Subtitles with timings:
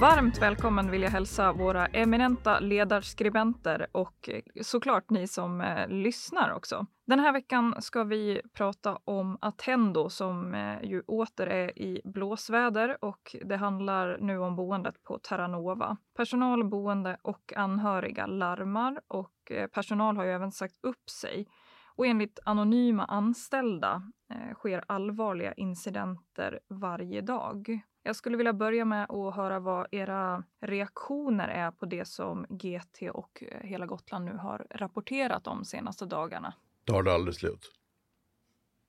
[0.00, 6.50] Varmt välkommen vill jag hälsa våra eminenta ledarskribenter och eh, såklart ni som eh, lyssnar
[6.52, 6.86] också.
[7.06, 13.04] Den här veckan ska vi prata om Attendo som eh, ju åter är i blåsväder
[13.04, 15.96] och det handlar nu om boendet på Terranova.
[16.16, 21.46] Personal, boende och anhöriga larmar och eh, personal har ju även sagt upp sig.
[21.96, 27.80] Och enligt anonyma anställda eh, sker allvarliga incidenter varje dag.
[28.02, 33.10] Jag skulle vilja börja med att höra vad era reaktioner är på det som GT
[33.12, 36.54] och eh, hela Gotland nu har rapporterat om senaste dagarna.
[36.84, 37.72] Tar det aldrig slut?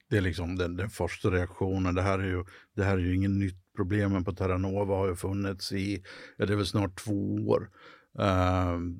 [0.10, 1.96] Det är liksom den, den första reaktionen.
[1.96, 3.58] Det här är ju, det här är ju inget nytt.
[3.76, 6.04] Problemen på Terranova har ju funnits i,
[6.38, 7.70] ja, det är väl snart två år.
[8.20, 8.98] Ehm,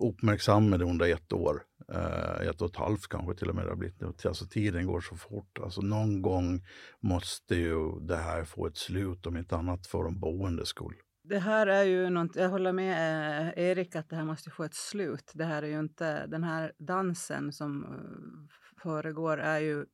[0.00, 1.62] uh, uppmärksammade under ett år.
[1.92, 4.26] Uh, ett och ett halvt kanske till och med det har blivit.
[4.26, 5.58] Alltså tiden går så fort.
[5.62, 6.66] Alltså någon gång
[7.00, 10.94] måste ju det här få ett slut, om inte annat för de boendes skull.
[11.28, 12.92] Det här är ju något, jag håller med
[13.40, 15.32] eh, Erik att det här måste få ett slut.
[15.34, 19.86] Det här är ju inte, den här dansen som eh, föregår är ju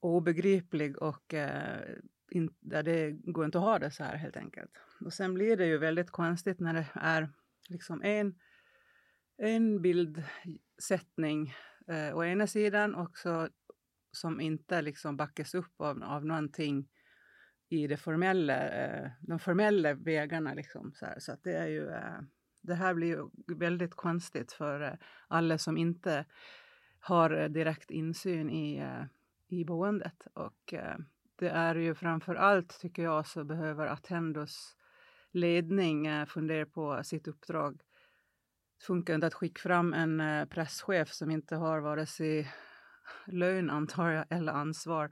[0.00, 1.80] obegriplig och eh,
[2.30, 4.70] in, det går inte att ha det så här helt enkelt.
[5.04, 7.28] Och sen blir det ju väldigt konstigt när det är
[7.68, 8.34] liksom en,
[9.40, 11.54] en bildsättning
[11.88, 13.48] eh, å ena sidan och så,
[14.12, 16.88] som inte liksom backas upp av, av någonting
[17.68, 20.54] i det formella, eh, de formella vägarna.
[20.54, 21.18] Liksom, så här.
[21.18, 22.20] så att det, är ju, eh,
[22.62, 24.94] det här blir ju väldigt konstigt för eh,
[25.28, 26.24] alla som inte
[27.00, 29.04] har eh, direkt insyn i, eh,
[29.48, 30.26] i boendet.
[30.34, 30.96] Och eh,
[31.36, 34.76] det är ju framför allt, tycker jag, så behöver Attendos
[35.32, 37.80] ledning eh, på sitt uppdrag.
[38.80, 42.52] Det funkar inte att skicka fram en eh, presschef som inte har vare sig
[43.26, 45.10] lön, antar jag, eller ansvar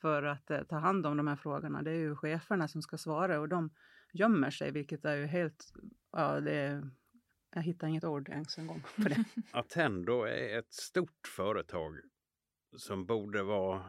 [0.00, 1.82] för att eh, ta hand om de här frågorna.
[1.82, 3.70] Det är ju cheferna som ska svara och de
[4.12, 5.72] gömmer sig, vilket är ju helt...
[6.12, 6.90] Ja, det är,
[7.54, 9.24] jag hittar inget ord ens en gång för det.
[9.52, 11.96] Attendo är ett stort företag
[12.76, 13.84] som borde vara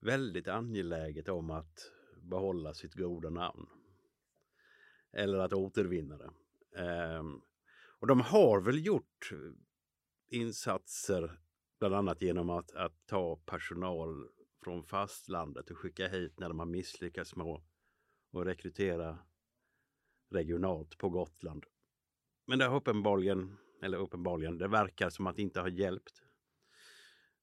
[0.00, 3.66] väldigt angeläget om att behålla sitt goda namn
[5.12, 6.30] eller att återvinna det.
[7.18, 7.42] Um,
[8.04, 9.38] och de har väl gjort eh,
[10.28, 11.40] insatser
[11.78, 14.28] bland annat genom att, att ta personal
[14.64, 17.62] från fastlandet och skicka hit när de har misslyckats med att
[18.46, 19.18] rekrytera
[20.30, 21.66] regionalt på Gotland.
[22.46, 26.22] Men det har uppenbarligen, eller uppenbarligen, det verkar som att det inte har hjälpt.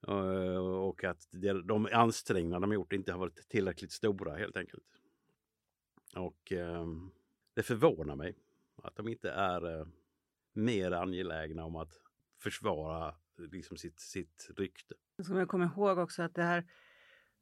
[0.08, 1.28] Eh, och att
[1.64, 5.00] de ansträngningar de har gjort inte har varit tillräckligt stora helt enkelt.
[6.16, 7.12] Och ehm,
[7.54, 8.36] det förvånar mig
[8.84, 9.86] att de inte är eh,
[10.54, 11.94] mer angelägna om att
[12.44, 14.96] försvara liksom sitt, sitt rykte.
[15.16, 16.66] Jag ska komma ihåg också att det här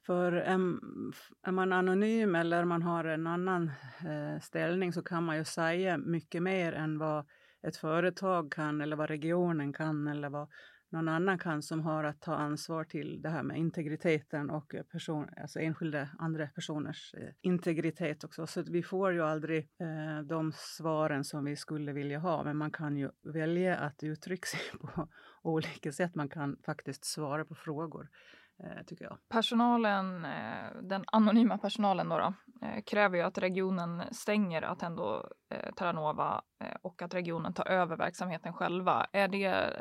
[0.06, 5.46] för är man anonym eller man har en annan eh, ställning så kan man ju
[5.46, 7.26] säga mycket mer än vad
[7.62, 10.50] ett företag kan eller vad regionen kan eller vad
[10.92, 14.84] någon annan kan som har att ta ansvar till det här med integriteten och eh,
[14.84, 18.48] person, alltså enskilda andra personers eh, integritet också.
[18.48, 22.72] Så vi får ju aldrig eh, de svaren som vi skulle vilja ha, men man
[22.72, 25.08] kan ju välja att uttrycka sig på
[25.42, 26.16] olika sätt.
[26.16, 28.10] Man kan faktiskt svara på frågor.
[28.64, 29.18] Eh, tycker jag.
[29.30, 32.34] Personalen, eh, den anonyma personalen då, då
[32.86, 35.24] kräver ju att regionen stänger Attendo
[35.76, 36.42] Terranova
[36.82, 39.08] och att regionen tar över verksamheten själva.
[39.12, 39.74] Är det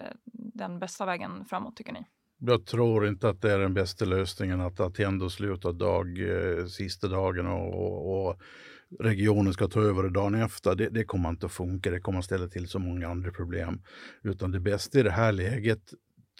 [0.59, 2.05] den bästa vägen framåt tycker ni?
[2.41, 7.09] Jag tror inte att det är den bästa lösningen att Attendo slutar dag, eh, sista
[7.09, 8.41] dagen och, och
[9.01, 10.75] regionen ska ta över dagen efter.
[10.75, 11.91] Det, det, kommer inte att funka.
[11.91, 13.83] Det kommer att ställa till så många andra problem.
[14.23, 15.83] Utan det bästa i det här läget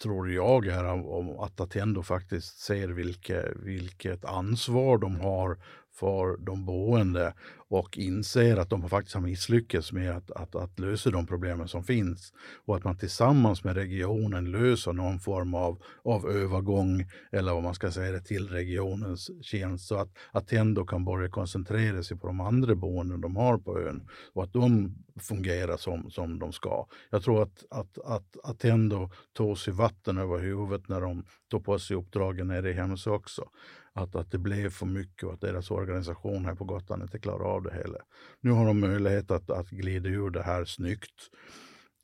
[0.03, 5.57] tror jag är om att Attendo faktiskt ser vilke, vilket ansvar de har
[5.99, 7.33] för de boende
[7.69, 11.83] och inser att de faktiskt har misslyckats med att, att, att, lösa de problemen som
[11.83, 12.33] finns.
[12.65, 17.73] Och att man tillsammans med regionen löser någon form av, av övergång eller vad man
[17.73, 19.87] ska säga till regionens tjänst.
[19.87, 24.07] Så att Attendo kan börja koncentrera sig på de andra boenden de har på ön
[24.33, 26.85] och att de fungerar som, som de ska.
[27.09, 31.79] Jag tror att, att, att Attendo tog sig vatten över huvudet när de tog på
[31.79, 33.49] sig uppdragen nere i Hemsö också.
[33.93, 37.45] Att, att det blev för mycket och att deras organisation här på Gotland inte klarar
[37.45, 37.99] av det hela.
[38.41, 41.29] Nu har de möjlighet att, att glida ur det här snyggt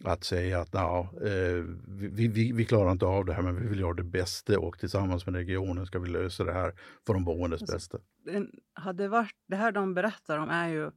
[0.03, 3.67] att säga att ja, eh, vi, vi, vi klarar inte av det här men vi
[3.67, 6.73] vill göra det bästa och tillsammans med regionen ska vi lösa det här
[7.07, 7.97] för de boendes Alltså, bästa.
[8.25, 10.91] det, hade varit, det här de berättar om är ju,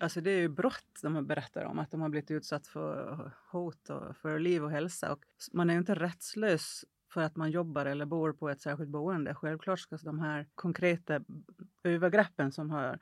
[0.00, 3.90] alltså det är ju brott de berättar om, att de har blivit utsatt för hot
[3.90, 5.12] och för liv och hälsa.
[5.12, 5.18] Och
[5.52, 9.34] man är ju inte rättslös för att man jobbar eller bor på ett särskilt boende.
[9.34, 11.20] Självklart ska de här konkreta
[11.84, 12.98] övergreppen som, har,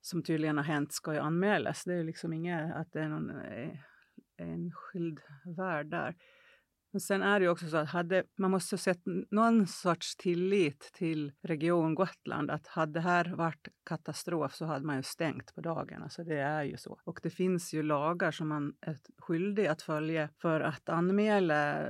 [0.00, 1.84] som tydligen har hänt ska ju anmälas.
[1.84, 3.70] Det är liksom inget att det är någon eh,
[4.38, 5.20] enskild
[5.56, 6.14] värld där.
[6.92, 10.16] Men sen är det ju också så att hade, man måste ha sett någon sorts
[10.16, 15.54] tillit till Region Gotland att hade det här varit katastrof så hade man ju stängt
[15.54, 16.02] på dagen.
[16.02, 17.00] Alltså det är ju så.
[17.04, 21.86] Och det finns ju lagar som man är skyldig att följa för att anmäla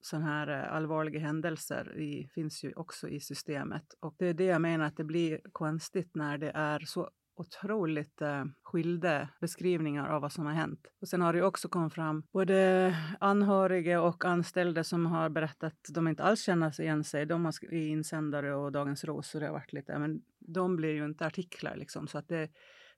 [0.00, 3.94] sådana här eh, allvarliga händelser i, finns ju också i systemet.
[4.00, 8.22] Och det är det jag menar att det blir konstigt när det är så otroligt
[8.22, 10.86] eh, skilda beskrivningar av vad som har hänt.
[11.00, 15.94] Och sen har det också kommit fram både anhöriga och anställda som har berättat att
[15.94, 17.26] de inte alls känner igen sig.
[17.26, 20.76] De har skrivit i insändare och Dagens Ros och det har varit lite, men de
[20.76, 22.08] blir ju inte artiklar liksom.
[22.08, 22.48] Så att det,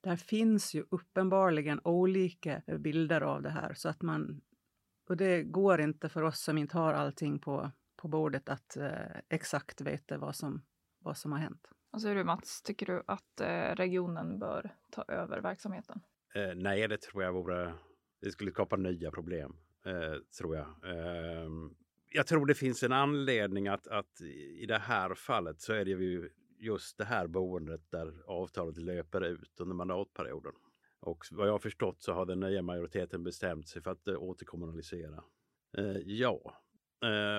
[0.01, 4.41] där finns ju uppenbarligen olika bilder av det här så att man
[5.09, 9.19] och det går inte för oss som inte har allting på, på bordet att eh,
[9.29, 10.61] exakt veta vad som,
[10.99, 11.67] vad som har hänt.
[11.95, 16.01] Vad säger du Mats, tycker du att eh, regionen bör ta över verksamheten?
[16.33, 17.73] Eh, nej, det tror jag vore...
[18.21, 19.55] Det skulle skapa nya problem,
[19.85, 20.65] eh, tror jag.
[20.65, 21.49] Eh,
[22.09, 24.21] jag tror det finns en anledning att, att
[24.61, 29.21] i det här fallet så är det ju just det här boendet där avtalet löper
[29.21, 30.53] ut under mandatperioden.
[30.99, 34.17] Och vad jag har förstått så har den nya majoriteten bestämt sig för att eh,
[34.17, 35.23] återkommunalisera.
[35.77, 36.64] Eh, ja,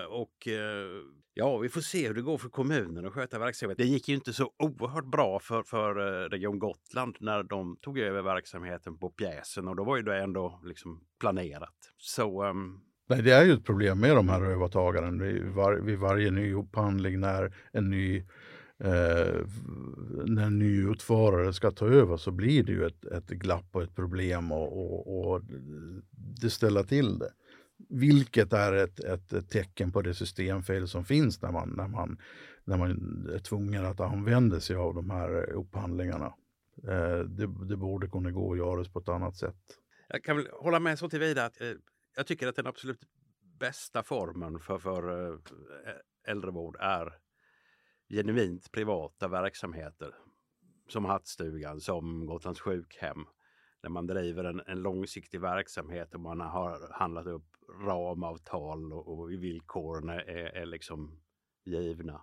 [0.08, 1.02] och eh,
[1.34, 3.86] ja, vi får se hur det går för kommunen att sköta verksamheten.
[3.86, 7.98] Det gick ju inte så oerhört bra för, för eh, Region Gotland när de tog
[7.98, 11.74] över verksamheten på pjäsen och då var ju det ändå liksom planerat.
[11.96, 15.22] Så ehm, Nej, det är ju ett problem med de här övertagaren.
[15.22, 18.16] Vid, var, vid varje ny upphandling när en ny
[18.78, 19.46] eh,
[20.26, 23.82] när en ny utförare ska ta över så blir det ju ett, ett glapp och
[23.82, 25.42] ett problem och, och, och
[26.42, 27.30] det ställer till det.
[27.88, 32.18] Vilket är ett, ett, tecken på det systemfel som finns när man, när, man,
[32.64, 32.90] när man
[33.34, 36.34] är tvungen att använda sig av de här upphandlingarna.
[36.88, 39.56] Eh, det, det borde kunna gå att göras på ett annat sätt.
[40.08, 41.72] Jag kan väl hålla med så tillvida att eh,
[42.16, 43.00] jag tycker att den absolut
[43.58, 45.38] bästa formen för, för eh,
[46.28, 47.18] äldrevård är
[48.08, 50.14] genuint privata verksamheter.
[50.88, 53.26] Som Hattstugan, som Gotlands sjukhem.
[53.86, 57.46] Där man driver en, en långsiktig verksamhet och man har handlat upp
[57.86, 61.20] ramavtal och, och villkoren är, är liksom
[61.64, 62.22] givna.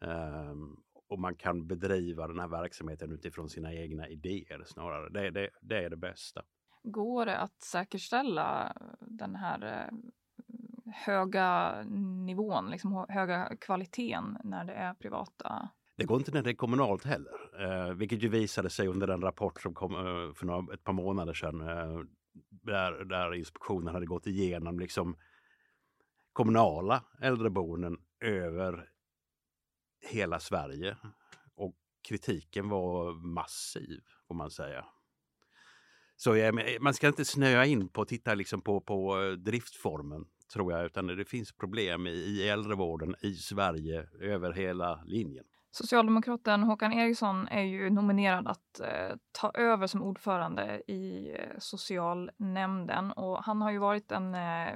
[0.00, 5.08] Um, och man kan bedriva den här verksamheten utifrån sina egna idéer snarare.
[5.08, 6.42] Det, det, det är det bästa.
[6.82, 9.98] Går det att säkerställa den här eh,
[10.94, 11.82] höga
[12.24, 15.68] nivån, liksom höga kvaliteten när det är privata?
[15.96, 19.22] Det går inte när det är kommunalt heller, eh, vilket ju visade sig under den
[19.22, 21.60] rapport som kom eh, för några, ett par månader sedan.
[21.60, 22.00] Eh,
[22.50, 25.16] där, där inspektionen hade gått igenom liksom
[26.32, 28.88] kommunala äldreboenden över
[30.10, 30.96] hela Sverige.
[31.54, 31.74] Och
[32.08, 34.84] kritiken var massiv, får man säga.
[36.16, 39.32] Så ja, eh, man ska inte snöa in på att titta liksom på, på eh,
[39.32, 45.44] driftformen, tror jag, utan det finns problem i, i äldrevården i Sverige över hela linjen.
[45.72, 53.12] Socialdemokraten Håkan Eriksson är ju nominerad att eh, ta över som ordförande i eh, socialnämnden
[53.12, 54.74] och han har ju varit en eh,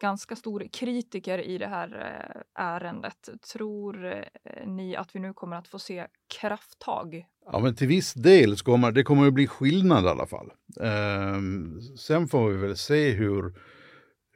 [0.00, 1.88] ganska stor kritiker i det här
[2.56, 3.28] eh, ärendet.
[3.52, 6.06] Tror eh, ni att vi nu kommer att få se
[6.40, 7.26] krafttag?
[7.52, 10.52] Ja, men till viss del kommer det kommer att bli skillnad i alla fall.
[10.80, 13.54] Ehm, sen får vi väl se hur,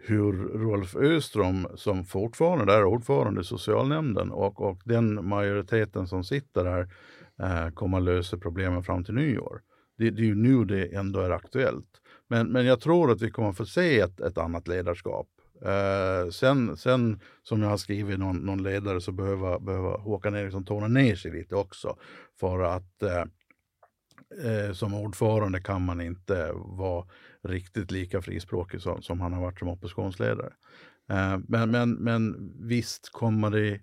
[0.05, 6.65] hur Rolf Öström, som fortfarande är ordförande i socialnämnden och, och den majoriteten som sitter
[6.65, 6.89] där
[7.43, 9.61] eh, kommer att lösa problemen fram till nyår.
[9.99, 11.89] Det, det är ju nu det ändå är aktuellt.
[12.29, 15.29] Men, men jag tror att vi kommer att få se ett, ett annat ledarskap.
[15.65, 20.35] Eh, sen, sen som jag har skrivit i någon, någon ledare så behöver, behöver Håkan
[20.35, 21.97] Eriksson tona ner sig lite också.
[22.41, 23.25] För att eh,
[24.45, 27.05] eh som ordförande kan man inte vara
[27.43, 30.53] riktigt lika frispråkig som, som han har varit som oppositionsledare.
[31.49, 33.81] men, men, men visst kommer det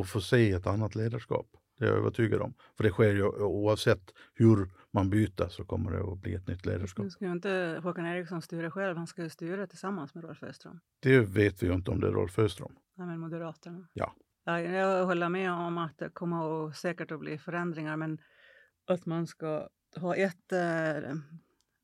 [0.00, 1.46] att få se ett annat ledarskap.
[1.78, 2.54] Det är jag övertygad om.
[2.76, 6.66] För det sker ju oavsett hur man byter så kommer det att bli ett nytt
[6.66, 7.04] ledarskap.
[7.04, 10.42] Nu ska ju inte Håkan Eriksson styra själv, han ska ju styra tillsammans med Rolf
[10.42, 10.80] Öström.
[11.00, 12.72] Det vet vi ju inte om det är Rolf Öström.
[12.96, 13.88] Nej, men Moderaterna.
[13.92, 14.14] Ja.
[14.44, 14.60] ja.
[14.60, 18.18] Jag håller med om att det kommer att säkert att bli förändringar, men
[18.86, 20.58] att man ska ha ett äh,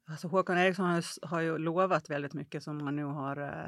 [0.07, 3.65] Alltså Håkan Eriksson har, ju- har ju lovat väldigt mycket som han nu har eh,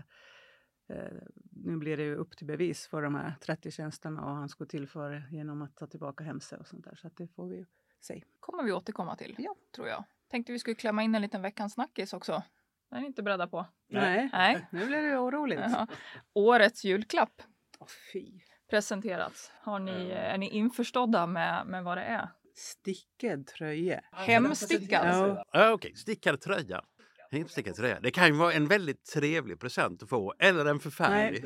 [0.96, 1.12] eh,
[1.50, 4.68] nu blir det ju upp till bevis för de här 30 tjänsterna och han skulle
[4.70, 6.94] tillföra genom att ta tillbaka Hemse och sånt där.
[6.94, 7.66] Så det får vi
[8.00, 8.22] se.
[8.40, 9.54] kommer vi återkomma till, Ja.
[9.74, 10.04] tror jag.
[10.30, 12.42] Tänkte vi skulle klämma in en liten veckans snackis också.
[12.90, 13.66] Det är ni inte beredda på.
[13.88, 14.66] Nej, Nej.
[14.72, 15.60] nu blir det oroligt.
[15.60, 15.86] Ja.
[16.32, 17.42] Årets julklapp
[17.78, 18.40] Åh, fy.
[18.70, 19.52] presenterats.
[19.60, 22.28] Har ni, är ni införstådda med, med vad det är?
[22.54, 24.00] Stickad tröja.
[24.12, 25.06] Hemstickad.
[25.08, 25.44] Ja.
[25.52, 26.82] Ja, Okej, stickad tröja.
[27.30, 28.00] Hemstickad tröja.
[28.00, 30.34] Det kan ju vara en väldigt trevlig present att få.
[30.38, 31.44] Eller en förfärlig.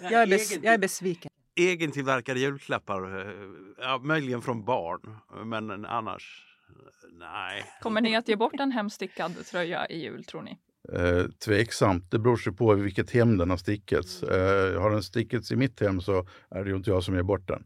[0.00, 1.30] Jag är, bes- jag är besviken.
[1.56, 3.20] Egentillverkade julklappar.
[3.20, 3.32] eh,
[3.78, 5.16] Ja, möjligen från barn.
[5.44, 6.44] Men annars,
[7.12, 7.64] nej.
[7.82, 10.58] Kommer ni att ge bort en hemstickad tröja i jul, tror ni?
[10.92, 14.22] Eh, tveksamt, det beror sig på vilket hem den har stickats.
[14.22, 17.22] Eh, har den stickats i mitt hem så är det ju inte jag som ger
[17.22, 17.64] bort den.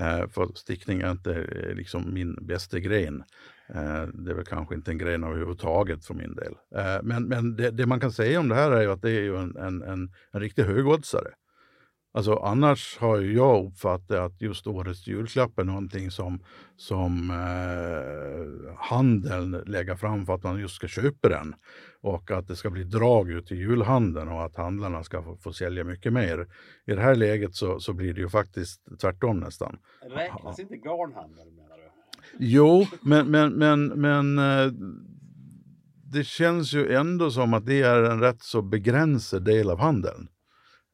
[0.00, 3.24] Eh, för stickning är inte eh, liksom min bästa gren.
[3.68, 6.54] Eh, det är väl kanske inte en gren överhuvudtaget för min del.
[6.76, 9.10] Eh, men men det, det man kan säga om det här är ju att det
[9.10, 11.28] är ju en, en, en, en riktig högoddsare.
[12.16, 16.42] Alltså annars har jag uppfattat att just årets julklapp är någonting som,
[16.76, 21.54] som eh, handeln lägger fram för att man just ska köpa den.
[22.00, 25.52] Och att det ska bli drag ut i julhandeln och att handlarna ska få, få
[25.52, 26.46] sälja mycket mer.
[26.86, 29.78] I det här läget så, så blir det ju faktiskt tvärtom nästan.
[30.10, 31.90] Räknas inte garnhandel menar du?
[32.38, 34.72] Jo, men, men, men, men eh,
[36.12, 40.28] det känns ju ändå som att det är en rätt så begränsad del av handeln.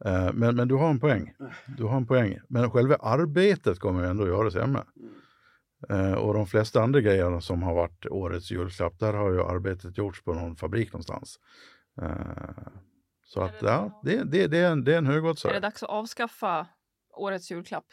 [0.04, 1.34] Eh, Men, men du har en poäng.
[1.76, 2.38] Du har en poäng.
[2.48, 4.84] Men själva arbetet kommer ju ändå göras hemma.
[5.88, 9.98] Eh, Och de flesta andra grejerna som har varit årets julklapp, där har ju arbetet
[9.98, 11.38] gjorts på någon fabrik någonstans.
[12.02, 12.68] Eh,
[13.24, 15.60] Så att ja, det, det, det, är en, det är en Är det högoddsare.
[15.60, 16.66] dags att avskaffa
[17.10, 17.86] årets julklapp?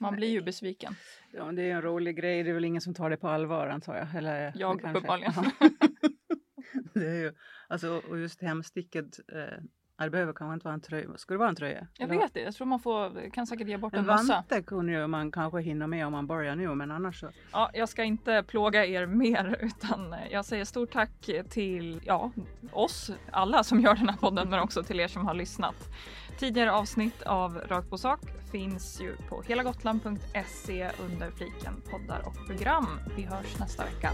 [0.00, 0.94] Man blir ju besviken.
[1.32, 2.42] Ja, det är en rolig grej.
[2.42, 4.14] Det är väl ingen som tar det på allvar antar jag.
[4.14, 5.32] Eller, Jag kanske- uppenbarligen.
[6.94, 7.32] det är ju,
[7.68, 9.16] alltså, och just hemstickad.
[9.32, 9.62] Eh,
[9.98, 11.08] det behöver kanske inte vara en tröja.
[11.16, 11.86] Ska det vara en tröja?
[11.98, 12.40] Jag Eller- vet det.
[12.40, 14.32] Jag tror man får, kan säkert ge bort en En mössa.
[14.34, 17.28] vante kunde ju man kanske hinna med om man börjar nu, men annars så.
[17.52, 22.30] Ja, jag ska inte plåga er mer utan jag säger stort tack till ja,
[22.72, 25.74] oss alla som gör den här podden men också till er som har lyssnat.
[26.38, 28.20] Tidigare avsnitt av Rakt på sak
[28.52, 32.86] finns ju på helagotland.se under fliken poddar och program.
[33.16, 34.10] Vi hörs nästa vecka.